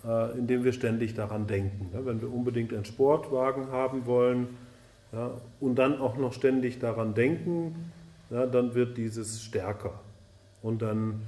äh, 0.05 0.37
indem 0.37 0.63
wir 0.63 0.73
ständig 0.73 1.13
daran 1.13 1.47
denken. 1.47 1.89
Ja, 1.93 2.05
wenn 2.05 2.21
wir 2.21 2.33
unbedingt 2.33 2.73
einen 2.73 2.85
Sportwagen 2.85 3.71
haben 3.71 4.05
wollen 4.05 4.47
ja, 5.11 5.31
und 5.59 5.75
dann 5.75 5.99
auch 5.99 6.17
noch 6.17 6.33
ständig 6.33 6.79
daran 6.79 7.13
denken, 7.13 7.91
ja, 8.29 8.45
dann 8.45 8.75
wird 8.75 8.97
dieses 8.97 9.41
stärker. 9.43 9.99
Und 10.61 10.81
dann 10.81 11.21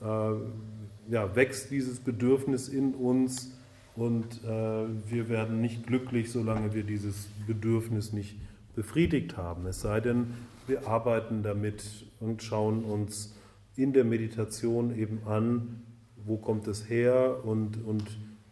äh, 0.00 1.16
wächst 1.34 1.70
dieses 1.70 2.00
Bedürfnis 2.00 2.68
in 2.68 2.94
uns 2.94 3.52
und 3.96 4.42
äh, 4.44 4.48
wir 4.48 5.28
werden 5.28 5.60
nicht 5.60 5.86
glücklich, 5.86 6.30
solange 6.30 6.74
wir 6.74 6.82
dieses 6.82 7.28
Bedürfnis 7.46 8.12
nicht 8.12 8.36
befriedigt 8.74 9.36
haben. 9.36 9.66
Es 9.66 9.80
sei 9.80 10.00
denn, 10.00 10.34
wir 10.66 10.88
arbeiten 10.88 11.42
damit 11.42 12.06
und 12.20 12.42
schauen 12.42 12.84
uns 12.84 13.34
in 13.76 13.92
der 13.92 14.04
Meditation 14.04 14.96
eben 14.96 15.22
an, 15.26 15.82
wo 16.24 16.36
kommt 16.36 16.68
es 16.68 16.88
her 16.88 17.44
und, 17.44 17.84
und 17.84 18.04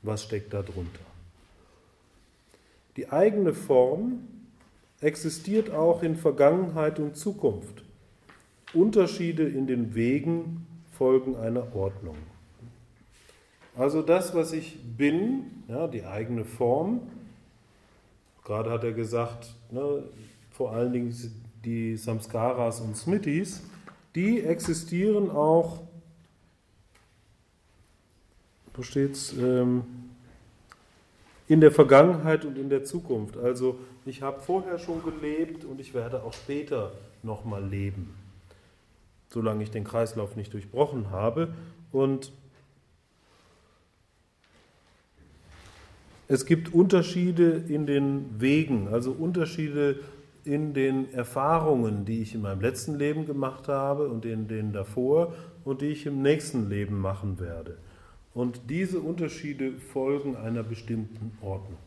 was 0.03 0.25
steckt 0.25 0.53
darunter. 0.53 1.01
Die 2.97 3.11
eigene 3.11 3.55
Form 3.55 4.21
existiert 5.01 5.71
auch 5.71 6.03
in 6.03 6.17
Vergangenheit 6.17 6.99
und 6.99 7.17
Zukunft. 7.17 7.85
Unterschiede 8.75 9.45
in 9.49 9.67
den 9.67 9.95
Wegen 9.95 10.67
folgen 10.93 11.37
einer 11.37 11.75
Ordnung. 11.75 12.17
Also 13.77 14.03
das, 14.03 14.35
was 14.35 14.53
ich 14.53 14.79
bin, 14.97 15.65
ja, 15.69 15.87
die 15.87 16.05
eigene 16.05 16.45
Form, 16.45 17.01
gerade 18.45 18.71
hat 18.71 18.85
er 18.85 18.93
gesagt, 18.93 19.55
ne, 19.71 20.05
vor 20.51 20.73
allen 20.73 20.93
Dingen 20.93 21.15
die 21.65 21.97
Samskaras 21.97 22.81
und 22.81 22.97
Smithis, 22.97 23.63
die 24.15 24.43
existieren 24.43 25.31
auch, 25.31 25.83
wo 28.75 28.83
steht 28.83 29.35
ähm, 29.39 29.85
in 31.49 31.61
der 31.61 31.71
Vergangenheit 31.71 32.45
und 32.45 32.59
in 32.59 32.69
der 32.69 32.85
Zukunft. 32.85 33.37
Also 33.37 33.79
ich 34.05 34.23
habe 34.23 34.41
vorher 34.41 34.79
schon 34.79 35.03
gelebt 35.03 35.65
und 35.65 35.81
ich 35.81 35.95
werde 35.95 36.23
auch 36.23 36.33
später 36.33 36.93
nochmal 37.23 37.65
leben 37.65 38.15
solange 39.31 39.63
ich 39.63 39.71
den 39.71 39.85
Kreislauf 39.85 40.37
nicht 40.37 40.53
durchbrochen 40.53 41.11
habe. 41.11 41.55
Und 41.93 42.33
es 46.31 46.47
gibt 46.47 46.73
Unterschiede 46.73 47.65
in 47.67 47.87
den 47.87 48.41
Wegen, 48.41 48.87
also 48.87 49.11
Unterschiede 49.11 49.99
in 50.45 50.75
den 50.75 51.13
Erfahrungen, 51.13 52.05
die 52.05 52.23
ich 52.23 52.37
in 52.37 52.43
meinem 52.43 52.61
letzten 52.61 52.95
Leben 52.95 53.27
gemacht 53.27 53.67
habe 53.67 54.09
und 54.09 54.25
in 54.25 54.47
denen 54.47 54.73
davor 54.73 55.35
und 55.65 55.81
die 55.81 55.89
ich 55.89 56.07
im 56.07 56.23
nächsten 56.23 56.71
Leben 56.71 57.01
machen 57.01 57.41
werde. 57.41 57.79
Und 58.33 58.71
diese 58.71 59.01
Unterschiede 59.01 59.73
folgen 59.73 60.37
einer 60.37 60.63
bestimmten 60.63 61.37
Ordnung. 61.43 61.81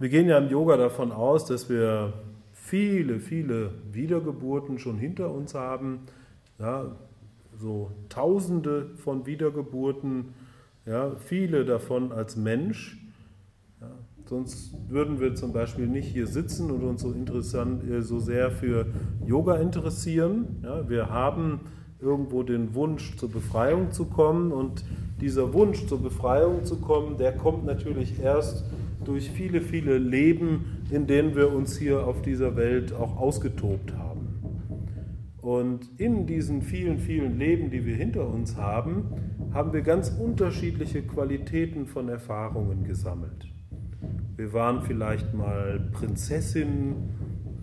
Wir 0.00 0.08
gehen 0.08 0.28
ja 0.28 0.38
im 0.38 0.50
Yoga 0.50 0.76
davon 0.76 1.12
aus, 1.12 1.44
dass 1.44 1.70
wir 1.70 2.14
viele, 2.52 3.20
viele 3.20 3.70
Wiedergeburten 3.92 4.80
schon 4.80 4.98
hinter 4.98 5.30
uns 5.30 5.54
haben. 5.54 6.00
Ja, 6.58 6.96
so 7.60 7.92
Tausende 8.08 8.90
von 8.96 9.24
Wiedergeburten, 9.24 10.34
ja, 10.86 11.16
viele 11.16 11.64
davon 11.64 12.12
als 12.12 12.36
Mensch. 12.36 12.98
Ja, 13.80 13.90
sonst 14.26 14.74
würden 14.88 15.20
wir 15.20 15.34
zum 15.34 15.52
Beispiel 15.52 15.86
nicht 15.86 16.08
hier 16.08 16.26
sitzen 16.26 16.70
und 16.70 16.82
uns 16.82 17.02
so, 17.02 17.12
interessant, 17.12 17.88
äh, 17.88 18.02
so 18.02 18.18
sehr 18.18 18.50
für 18.50 18.86
Yoga 19.26 19.56
interessieren. 19.56 20.60
Ja, 20.62 20.88
wir 20.88 21.10
haben 21.10 21.60
irgendwo 22.00 22.42
den 22.42 22.74
Wunsch 22.74 23.16
zur 23.16 23.30
Befreiung 23.30 23.92
zu 23.92 24.04
kommen 24.04 24.52
und 24.52 24.84
dieser 25.20 25.54
Wunsch 25.54 25.86
zur 25.86 26.02
Befreiung 26.02 26.64
zu 26.64 26.76
kommen, 26.76 27.16
der 27.16 27.32
kommt 27.32 27.64
natürlich 27.64 28.20
erst 28.20 28.64
durch 29.04 29.30
viele, 29.30 29.60
viele 29.60 29.98
Leben, 29.98 30.82
in 30.90 31.06
denen 31.06 31.34
wir 31.34 31.52
uns 31.52 31.78
hier 31.78 32.06
auf 32.06 32.22
dieser 32.22 32.56
Welt 32.56 32.92
auch 32.92 33.16
ausgetobt 33.16 33.94
haben. 33.96 34.14
Und 35.40 35.90
in 35.98 36.26
diesen 36.26 36.62
vielen, 36.62 36.98
vielen 36.98 37.38
Leben, 37.38 37.70
die 37.70 37.84
wir 37.84 37.94
hinter 37.96 38.28
uns 38.28 38.56
haben, 38.56 39.33
haben 39.54 39.72
wir 39.72 39.82
ganz 39.82 40.08
unterschiedliche 40.08 41.02
Qualitäten 41.02 41.86
von 41.86 42.08
Erfahrungen 42.08 42.82
gesammelt. 42.82 43.46
Wir 44.36 44.52
waren 44.52 44.82
vielleicht 44.82 45.32
mal 45.32 45.78
Prinzessin 45.92 46.96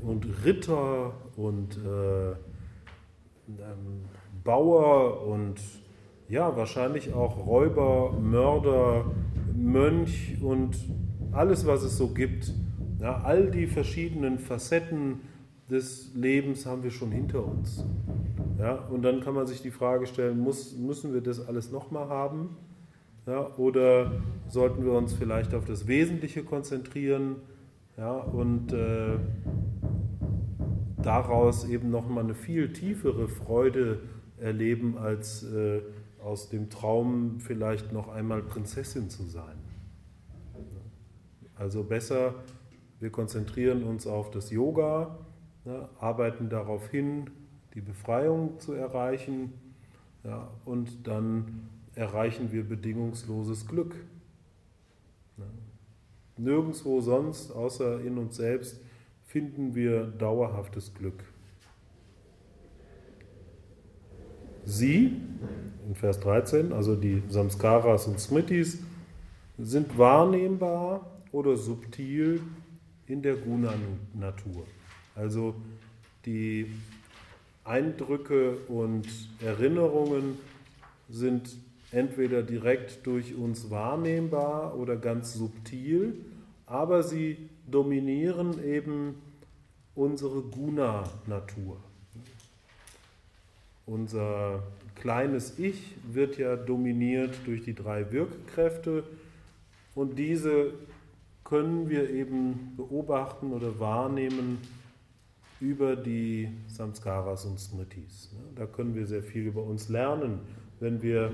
und 0.01 0.25
Ritter 0.45 1.11
und 1.35 1.77
äh, 1.85 2.31
ähm, 2.31 4.05
Bauer 4.45 5.27
und 5.27 5.59
ja, 6.29 6.55
wahrscheinlich 6.55 7.13
auch 7.13 7.45
Räuber, 7.45 8.13
Mörder, 8.13 9.11
Mönch 9.53 10.37
und 10.41 10.77
alles, 11.33 11.67
was 11.67 11.83
es 11.83 11.97
so 11.97 12.13
gibt. 12.13 12.53
Ja, 13.01 13.19
all 13.21 13.51
die 13.51 13.67
verschiedenen 13.67 14.39
Facetten 14.39 15.19
des 15.71 16.13
Lebens 16.13 16.65
haben 16.65 16.83
wir 16.83 16.91
schon 16.91 17.11
hinter 17.11 17.45
uns. 17.45 17.85
Ja, 18.59 18.75
und 18.75 19.01
dann 19.03 19.21
kann 19.21 19.33
man 19.33 19.47
sich 19.47 19.61
die 19.61 19.71
Frage 19.71 20.05
stellen, 20.05 20.39
muss, 20.39 20.77
müssen 20.77 21.13
wir 21.13 21.21
das 21.21 21.47
alles 21.47 21.71
nochmal 21.71 22.09
haben? 22.09 22.57
Ja, 23.25 23.55
oder 23.57 24.11
sollten 24.49 24.83
wir 24.83 24.91
uns 24.91 25.13
vielleicht 25.13 25.53
auf 25.53 25.65
das 25.65 25.87
Wesentliche 25.87 26.43
konzentrieren 26.43 27.37
ja, 27.97 28.11
und 28.17 28.73
äh, 28.73 29.17
daraus 31.01 31.67
eben 31.67 31.89
nochmal 31.89 32.23
eine 32.23 32.35
viel 32.35 32.73
tiefere 32.73 33.27
Freude 33.27 34.01
erleben, 34.37 34.97
als 34.97 35.43
äh, 35.43 35.81
aus 36.21 36.49
dem 36.49 36.69
Traum 36.69 37.39
vielleicht 37.39 37.93
noch 37.93 38.09
einmal 38.09 38.41
Prinzessin 38.41 39.09
zu 39.09 39.23
sein. 39.23 39.55
Also 41.55 41.83
besser, 41.83 42.35
wir 42.99 43.11
konzentrieren 43.11 43.83
uns 43.83 44.07
auf 44.07 44.31
das 44.31 44.51
Yoga, 44.51 45.17
ja, 45.65 45.89
arbeiten 45.99 46.49
darauf 46.49 46.89
hin, 46.89 47.29
die 47.73 47.81
Befreiung 47.81 48.59
zu 48.59 48.73
erreichen 48.73 49.53
ja, 50.23 50.49
und 50.65 51.07
dann 51.07 51.69
erreichen 51.95 52.51
wir 52.51 52.63
bedingungsloses 52.63 53.67
Glück. 53.67 53.95
Ja. 55.37 55.45
Nirgendwo 56.37 57.01
sonst, 57.01 57.51
außer 57.51 58.01
in 58.01 58.17
uns 58.17 58.37
selbst, 58.37 58.79
finden 59.25 59.75
wir 59.75 60.05
dauerhaftes 60.05 60.93
Glück. 60.93 61.23
Sie, 64.63 65.17
in 65.87 65.95
Vers 65.95 66.19
13, 66.19 66.71
also 66.71 66.95
die 66.95 67.23
Samskaras 67.29 68.07
und 68.07 68.19
Smritis, 68.19 68.79
sind 69.57 69.97
wahrnehmbar 69.97 71.09
oder 71.31 71.55
subtil 71.55 72.41
in 73.07 73.21
der 73.21 73.35
Guna-Natur. 73.35 74.65
Also 75.15 75.55
die 76.25 76.71
Eindrücke 77.63 78.57
und 78.67 79.07
Erinnerungen 79.39 80.37
sind 81.09 81.49
entweder 81.91 82.41
direkt 82.41 83.05
durch 83.05 83.35
uns 83.35 83.69
wahrnehmbar 83.69 84.77
oder 84.77 84.95
ganz 84.95 85.33
subtil, 85.33 86.25
aber 86.65 87.03
sie 87.03 87.49
dominieren 87.69 88.63
eben 88.63 89.15
unsere 89.95 90.41
Guna-Natur. 90.41 91.77
Unser 93.85 94.63
kleines 94.95 95.59
Ich 95.59 95.95
wird 96.11 96.37
ja 96.37 96.55
dominiert 96.55 97.35
durch 97.45 97.63
die 97.63 97.73
drei 97.75 98.11
Wirkkräfte 98.11 99.03
und 99.95 100.17
diese 100.17 100.73
können 101.43 101.89
wir 101.89 102.09
eben 102.09 102.73
beobachten 102.77 103.51
oder 103.51 103.79
wahrnehmen 103.79 104.59
über 105.61 105.95
die 105.95 106.49
Samskaras 106.67 107.45
und 107.45 107.59
Smritis. 107.59 108.35
Da 108.55 108.65
können 108.65 108.95
wir 108.95 109.05
sehr 109.05 109.21
viel 109.21 109.43
über 109.43 109.63
uns 109.63 109.89
lernen, 109.89 110.39
wenn 110.79 111.01
wir 111.01 111.31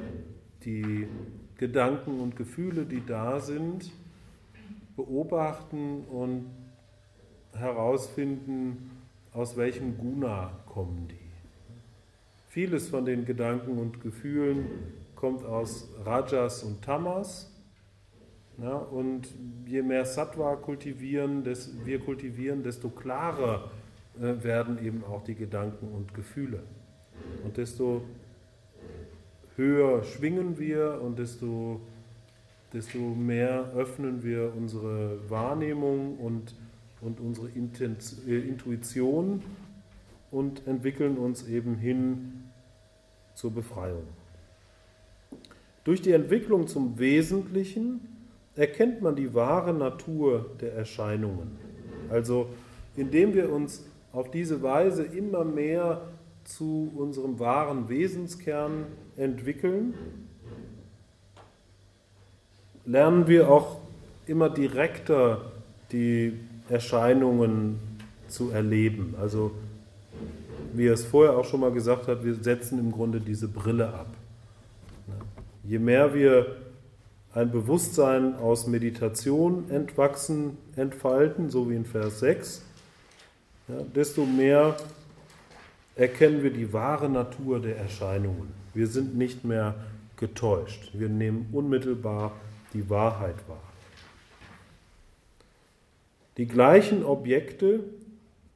die 0.65 1.07
Gedanken 1.55 2.19
und 2.19 2.35
Gefühle, 2.35 2.85
die 2.85 3.03
da 3.05 3.39
sind, 3.39 3.91
beobachten 4.97 6.01
und 6.01 6.47
herausfinden, 7.53 8.91
aus 9.31 9.55
welchem 9.55 9.97
Guna 9.97 10.51
kommen 10.65 11.07
die. 11.07 11.27
Vieles 12.49 12.89
von 12.89 13.05
den 13.05 13.23
Gedanken 13.25 13.77
und 13.77 14.01
Gefühlen 14.01 14.67
kommt 15.15 15.45
aus 15.45 15.89
Rajas 16.03 16.63
und 16.63 16.81
Tamas. 16.81 17.53
Ja, 18.59 18.75
und 18.75 19.27
je 19.67 19.83
mehr 19.83 20.05
Sattva 20.05 20.55
kultivieren, 20.55 21.43
des, 21.43 21.85
wir 21.85 21.99
kultivieren, 21.99 22.63
desto 22.63 22.89
klarer 22.89 23.69
werden 24.19 24.84
eben 24.84 25.03
auch 25.03 25.23
die 25.23 25.36
Gedanken 25.36 25.88
und 25.88 26.13
Gefühle. 26.13 26.63
Und 27.43 27.58
desto 27.58 28.03
höher 29.56 30.03
schwingen 30.03 30.58
wir 30.60 31.01
und 31.01 31.19
desto, 31.19 31.82
desto 32.73 32.99
mehr 32.99 33.71
öffnen 33.75 34.23
wir 34.23 34.53
unsere 34.56 35.30
Wahrnehmung 35.30 36.17
und, 36.17 36.56
und 37.01 37.19
unsere 37.19 37.49
äh, 37.49 38.39
Intuition 38.39 39.41
und 40.32 40.67
entwickeln 40.67 41.17
uns 41.17 41.47
eben 41.47 41.75
hin 41.75 42.43
zur 43.34 43.51
Befreiung. 43.51 44.03
Durch 45.84 46.01
die 46.01 46.12
Entwicklung 46.12 46.67
zum 46.67 46.99
Wesentlichen 46.99 48.01
erkennt 48.56 49.01
man 49.01 49.15
die 49.15 49.34
wahre 49.34 49.73
Natur 49.73 50.51
der 50.60 50.73
Erscheinungen. 50.73 51.58
Also 52.10 52.49
indem 52.95 53.34
wir 53.34 53.51
uns 53.51 53.86
auf 54.12 54.32
diese 54.32 54.62
Weise 54.62 55.04
immer 55.04 55.43
mehr 55.43 56.02
zu 56.43 56.91
unserem 56.96 57.39
wahren 57.39 57.89
Wesenskern 57.89 58.86
entwickeln, 59.15 59.93
lernen 62.86 63.28
wir 63.28 63.50
auch 63.50 63.78
immer 64.26 64.50
direkter 64.50 65.52
die 65.91 66.39
Erscheinungen 66.70 67.80
zu 68.28 68.52
erleben. 68.52 69.15
Also 69.20 69.52
wie 70.74 70.88
er 70.88 70.93
es 70.93 71.06
vorher 71.06 71.38
auch 71.38 71.46
schon 71.46 71.60
mal 71.60 71.72
gesagt 71.72 72.08
hat, 72.08 72.24
wir 72.24 72.36
setzen 72.36 72.80
im 72.80 72.91
Grunde 72.91 73.20
diese 73.20 73.48
Brille 73.48 73.93
ab. 73.93 74.08
Je 75.63 75.80
mehr 75.80 76.13
wir 76.13 76.56
ein 77.34 77.52
Bewusstsein 77.52 78.36
aus 78.36 78.67
Meditation 78.67 79.70
entwachsen, 79.70 80.58
entfalten, 80.76 81.50
so 81.50 81.70
wie 81.70 81.76
in 81.76 81.86
Vers 81.86 82.20
6, 82.20 82.63
ja, 83.67 83.82
desto 83.82 84.25
mehr 84.25 84.77
erkennen 85.95 86.43
wir 86.43 86.51
die 86.51 86.71
wahre 86.71 87.10
Natur 87.10 87.60
der 87.60 87.77
Erscheinungen. 87.77 88.53
Wir 88.73 88.88
sind 88.88 89.17
nicht 89.17 89.43
mehr 89.43 89.75
getäuscht. 90.15 90.91
Wir 90.93 91.10
nehmen 91.10 91.49
unmittelbar 91.51 92.34
die 92.73 92.89
Wahrheit 92.89 93.36
wahr. 93.47 93.63
Die 96.38 96.47
gleichen 96.47 97.03
Objekte 97.03 97.84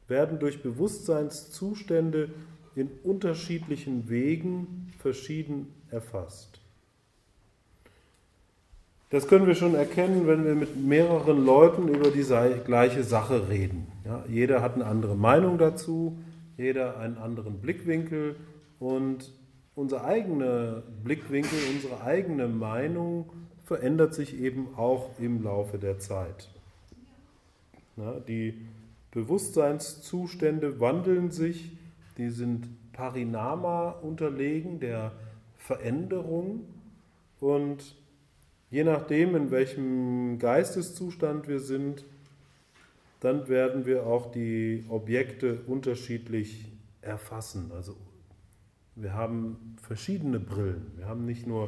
werden 0.08 0.39
durch 0.39 0.62
Bewusstseinszustände 0.62 2.30
in 2.76 2.89
unterschiedlichen 3.04 4.10
Wegen 4.10 4.93
verschieden 5.00 5.74
erfasst. 5.89 6.61
Das 9.12 9.28
können 9.28 9.45
wir 9.45 9.56
schon 9.56 9.76
erkennen, 9.76 10.26
wenn 10.26 10.45
wir 10.45 10.56
mit 10.56 10.78
mehreren 10.78 11.45
Leuten 11.45 11.89
über 11.89 12.12
die 12.12 12.24
gleiche 12.63 13.04
Sache 13.04 13.50
reden. 13.50 13.88
Ja, 14.06 14.24
jeder 14.30 14.62
hat 14.62 14.76
eine 14.76 14.86
andere 14.86 15.17
Meinung 15.17 15.58
dazu, 15.58 16.17
jeder 16.58 16.97
einen 16.97 17.17
anderen 17.17 17.60
Blickwinkel 17.60 18.38
und 18.80 19.34
unser 19.76 20.06
eigener 20.06 20.84
Blickwinkel, 21.04 21.60
unsere 21.74 22.02
eigene 22.04 22.47
Meinung 22.47 23.30
verändert 23.65 24.13
sich 24.13 24.39
eben 24.39 24.69
auch 24.78 25.10
im 25.19 25.43
Laufe 25.43 25.78
der 25.78 26.00
Zeit. 26.00 26.50
Ja, 27.97 28.13
die 28.26 28.65
Bewusstseinszustände 29.12 30.80
wandeln 30.80 31.32
sich, 31.32 31.71
die 32.17 32.30
sind 32.30 32.69
Parinama 32.93 33.89
unterlegen, 33.89 34.80
der 34.80 35.12
Veränderung. 35.58 36.62
Und 37.41 37.95
je 38.71 38.84
nachdem, 38.84 39.36
in 39.36 39.51
welchem 39.51 40.39
Geisteszustand 40.39 41.47
wir 41.47 41.60
sind, 41.60 42.03
dann 43.19 43.47
werden 43.47 43.86
wir 43.86 44.07
auch 44.07 44.31
die 44.31 44.86
Objekte 44.89 45.60
unterschiedlich 45.67 46.65
erfassen. 47.01 47.71
Also 47.75 47.95
wir 48.95 49.13
haben 49.13 49.75
verschiedene 49.81 50.39
Brillen. 50.39 50.91
Wir 50.95 51.05
haben 51.05 51.25
nicht 51.25 51.45
nur 51.45 51.67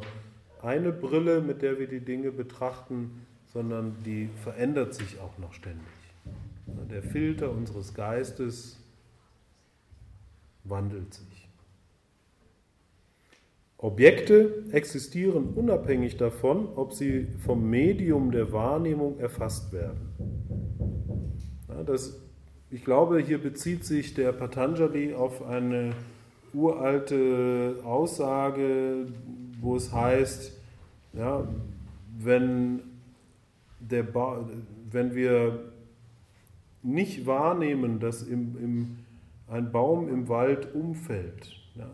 eine 0.62 0.92
Brille, 0.92 1.40
mit 1.40 1.62
der 1.62 1.78
wir 1.78 1.86
die 1.86 2.00
Dinge 2.00 2.32
betrachten, 2.32 3.26
sondern 3.52 3.96
die 4.04 4.28
verändert 4.42 4.94
sich 4.94 5.20
auch 5.20 5.38
noch 5.38 5.52
ständig. 5.52 5.86
Der 6.90 7.02
Filter 7.02 7.50
unseres 7.50 7.94
Geistes 7.94 8.80
wandelt 10.64 11.14
sich. 11.14 11.33
Objekte 13.84 14.64
existieren 14.72 15.50
unabhängig 15.54 16.16
davon, 16.16 16.68
ob 16.74 16.94
sie 16.94 17.26
vom 17.44 17.68
Medium 17.68 18.30
der 18.30 18.50
Wahrnehmung 18.50 19.18
erfasst 19.18 19.74
werden. 19.74 20.08
Ja, 21.68 21.82
das, 21.82 22.18
ich 22.70 22.82
glaube, 22.82 23.18
hier 23.18 23.36
bezieht 23.36 23.84
sich 23.84 24.14
der 24.14 24.32
Patanjali 24.32 25.12
auf 25.12 25.44
eine 25.44 25.92
uralte 26.54 27.76
Aussage, 27.84 29.08
wo 29.60 29.76
es 29.76 29.92
heißt, 29.92 30.58
ja, 31.12 31.46
wenn, 32.18 32.80
der 33.80 34.06
wenn 34.90 35.14
wir 35.14 35.72
nicht 36.82 37.26
wahrnehmen, 37.26 38.00
dass 38.00 38.22
im, 38.22 38.56
im, 38.56 38.96
ein 39.46 39.70
Baum 39.72 40.08
im 40.08 40.26
Wald 40.30 40.74
umfällt, 40.74 41.50
ja, 41.74 41.90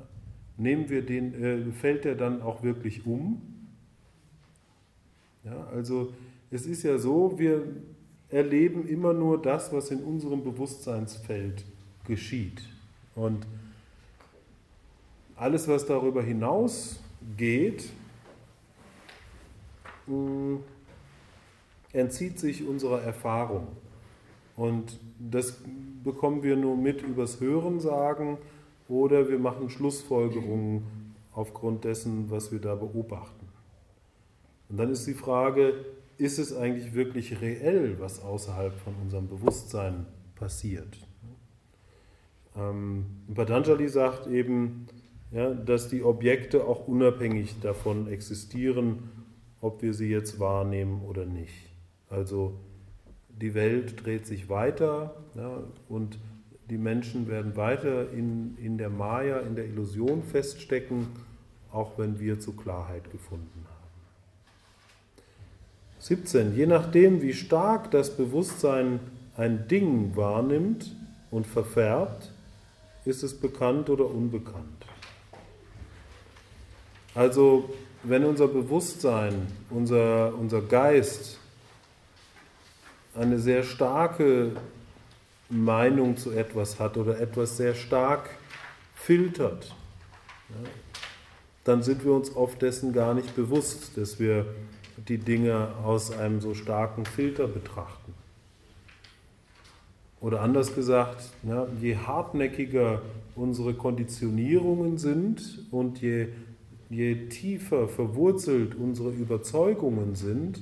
nehmen 0.61 0.91
wir 0.91 1.03
den, 1.03 1.43
äh, 1.43 1.73
fällt 1.73 2.05
er 2.05 2.15
dann 2.15 2.43
auch 2.43 2.63
wirklich 2.63 3.07
um? 3.07 3.41
Ja, 5.43 5.69
also 5.69 6.13
es 6.51 6.67
ist 6.67 6.83
ja 6.83 6.99
so, 6.99 7.39
wir 7.39 7.65
erleben 8.29 8.87
immer 8.87 9.13
nur 9.13 9.41
das, 9.41 9.73
was 9.73 9.91
in 9.91 10.03
unserem 10.03 10.45
Bewusstseinsfeld 10.45 11.65
geschieht. 12.07 12.63
Und 13.15 13.47
alles, 15.35 15.67
was 15.67 15.87
darüber 15.87 16.23
hinaus 16.23 17.01
geht, 17.37 17.89
mm, 20.07 20.57
entzieht 21.93 22.39
sich 22.39 22.67
unserer 22.67 23.03
Erfahrung. 23.03 23.69
Und 24.57 25.01
das 25.19 25.59
bekommen 26.05 26.43
wir 26.43 26.57
nur 26.57 26.77
mit 26.77 27.01
übers 27.03 27.41
Hören 27.41 27.81
sagen 27.81 28.37
oder 28.91 29.29
wir 29.29 29.39
machen 29.39 29.71
Schlussfolgerungen 29.71 30.83
aufgrund 31.33 31.85
dessen, 31.85 32.31
was 32.31 32.51
wir 32.51 32.59
da 32.59 32.75
beobachten. 32.75 33.47
Und 34.69 34.77
dann 34.77 34.91
ist 34.91 35.07
die 35.07 35.15
Frage, 35.15 35.75
ist 36.19 36.39
es 36.39 36.55
eigentlich 36.55 36.93
wirklich 36.93 37.41
reell, 37.41 37.99
was 38.01 38.23
außerhalb 38.23 38.75
von 38.75 38.95
unserem 39.01 39.29
Bewusstsein 39.29 40.07
passiert? 40.35 40.99
Ähm, 42.57 43.07
Patanjali 43.33 43.89
sagt 43.89 44.27
eben, 44.27 44.87
ja, 45.31 45.55
dass 45.55 45.89
die 45.89 46.03
Objekte 46.03 46.65
auch 46.65 46.89
unabhängig 46.89 47.61
davon 47.61 48.09
existieren, 48.09 49.11
ob 49.61 49.83
wir 49.83 49.95
sie 49.95 50.09
jetzt 50.09 50.41
wahrnehmen 50.41 51.03
oder 51.03 51.25
nicht. 51.27 51.71
Also 52.09 52.55
die 53.29 53.55
Welt 53.55 54.05
dreht 54.05 54.27
sich 54.27 54.49
weiter 54.49 55.15
ja, 55.37 55.63
und 55.89 56.19
die 56.71 56.79
Menschen 56.79 57.27
werden 57.29 57.57
weiter 57.57 58.11
in, 58.13 58.57
in 58.59 58.79
der 58.79 58.91
Maya, 58.91 59.41
in 59.41 59.57
der 59.57 59.65
Illusion 59.65 60.23
feststecken, 60.23 61.09
auch 61.73 61.99
wenn 61.99 62.21
wir 62.21 62.39
zur 62.39 62.57
Klarheit 62.57 63.11
gefunden 63.11 63.67
haben. 63.69 63.81
17. 65.99 66.57
Je 66.57 66.67
nachdem, 66.67 67.23
wie 67.23 67.35
stark 67.35 67.91
das 67.91 68.17
Bewusstsein 68.17 69.01
ein 69.37 69.67
Ding 69.69 70.17
wahrnimmt 70.17 70.95
und 71.31 71.47
verfärbt, 71.47 72.33
ist 73.05 73.23
es 73.23 73.39
bekannt 73.39 73.91
oder 73.91 74.07
unbekannt. 74.07 74.87
Also 77.15 77.71
wenn 78.05 78.25
unser 78.25 78.47
Bewusstsein, 78.47 79.49
unser, 79.71 80.35
unser 80.39 80.63
Geist 80.63 81.39
eine 83.15 83.39
sehr 83.39 83.65
starke 83.65 84.53
Meinung 85.51 86.17
zu 86.17 86.31
etwas 86.31 86.79
hat 86.79 86.97
oder 86.97 87.21
etwas 87.21 87.57
sehr 87.57 87.75
stark 87.75 88.31
filtert, 88.95 89.75
dann 91.65 91.83
sind 91.83 92.05
wir 92.05 92.13
uns 92.13 92.35
oft 92.35 92.63
dessen 92.63 92.93
gar 92.93 93.15
nicht 93.15 93.37
bewusst, 93.37 93.97
dass 93.97 94.19
wir 94.19 94.47
die 95.09 95.19
Dinge 95.19 95.69
aus 95.85 96.13
einem 96.13 96.41
so 96.41 96.55
starken 96.55 97.05
Filter 97.05 97.49
betrachten. 97.49 98.15
Oder 100.21 100.43
anders 100.43 100.75
gesagt, 100.75 101.31
je 101.81 101.97
hartnäckiger 101.97 103.03
unsere 103.35 103.75
Konditionierungen 103.75 104.99
sind 104.99 105.65
und 105.71 106.01
je 106.03 106.29
je 106.91 107.29
tiefer 107.29 107.89
verwurzelt 107.89 108.75
unsere 108.75 109.11
Überzeugungen 109.11 110.17
sind, 110.17 110.61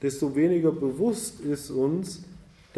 desto 0.00 0.36
weniger 0.36 0.70
bewusst 0.70 1.40
ist 1.40 1.70
uns, 1.70 2.24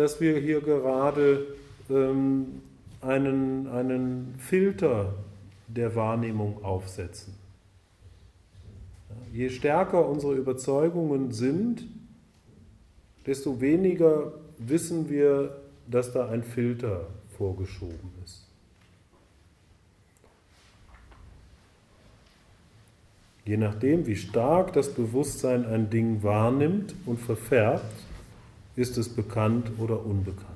dass 0.00 0.18
wir 0.18 0.38
hier 0.38 0.62
gerade 0.62 1.46
ähm, 1.90 2.62
einen, 3.02 3.66
einen 3.66 4.34
Filter 4.38 5.12
der 5.68 5.94
Wahrnehmung 5.94 6.64
aufsetzen. 6.64 7.34
Je 9.30 9.50
stärker 9.50 10.08
unsere 10.08 10.36
Überzeugungen 10.36 11.32
sind, 11.32 11.84
desto 13.26 13.60
weniger 13.60 14.32
wissen 14.56 15.10
wir, 15.10 15.60
dass 15.86 16.14
da 16.14 16.30
ein 16.30 16.44
Filter 16.44 17.06
vorgeschoben 17.36 18.10
ist. 18.24 18.46
Je 23.44 23.58
nachdem, 23.58 24.06
wie 24.06 24.16
stark 24.16 24.72
das 24.72 24.94
Bewusstsein 24.94 25.66
ein 25.66 25.90
Ding 25.90 26.22
wahrnimmt 26.22 26.94
und 27.04 27.20
verfärbt, 27.20 28.09
ist 28.80 28.96
es 28.96 29.08
bekannt 29.10 29.70
oder 29.78 30.04
unbekannt. 30.04 30.48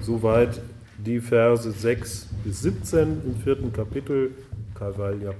Soweit 0.00 0.60
die 0.98 1.20
Verse 1.20 1.70
6 1.70 2.28
bis 2.44 2.62
17 2.62 3.22
im 3.24 3.36
vierten 3.36 3.72
Kapitel 3.72 4.32
Kaivalya 4.74 5.32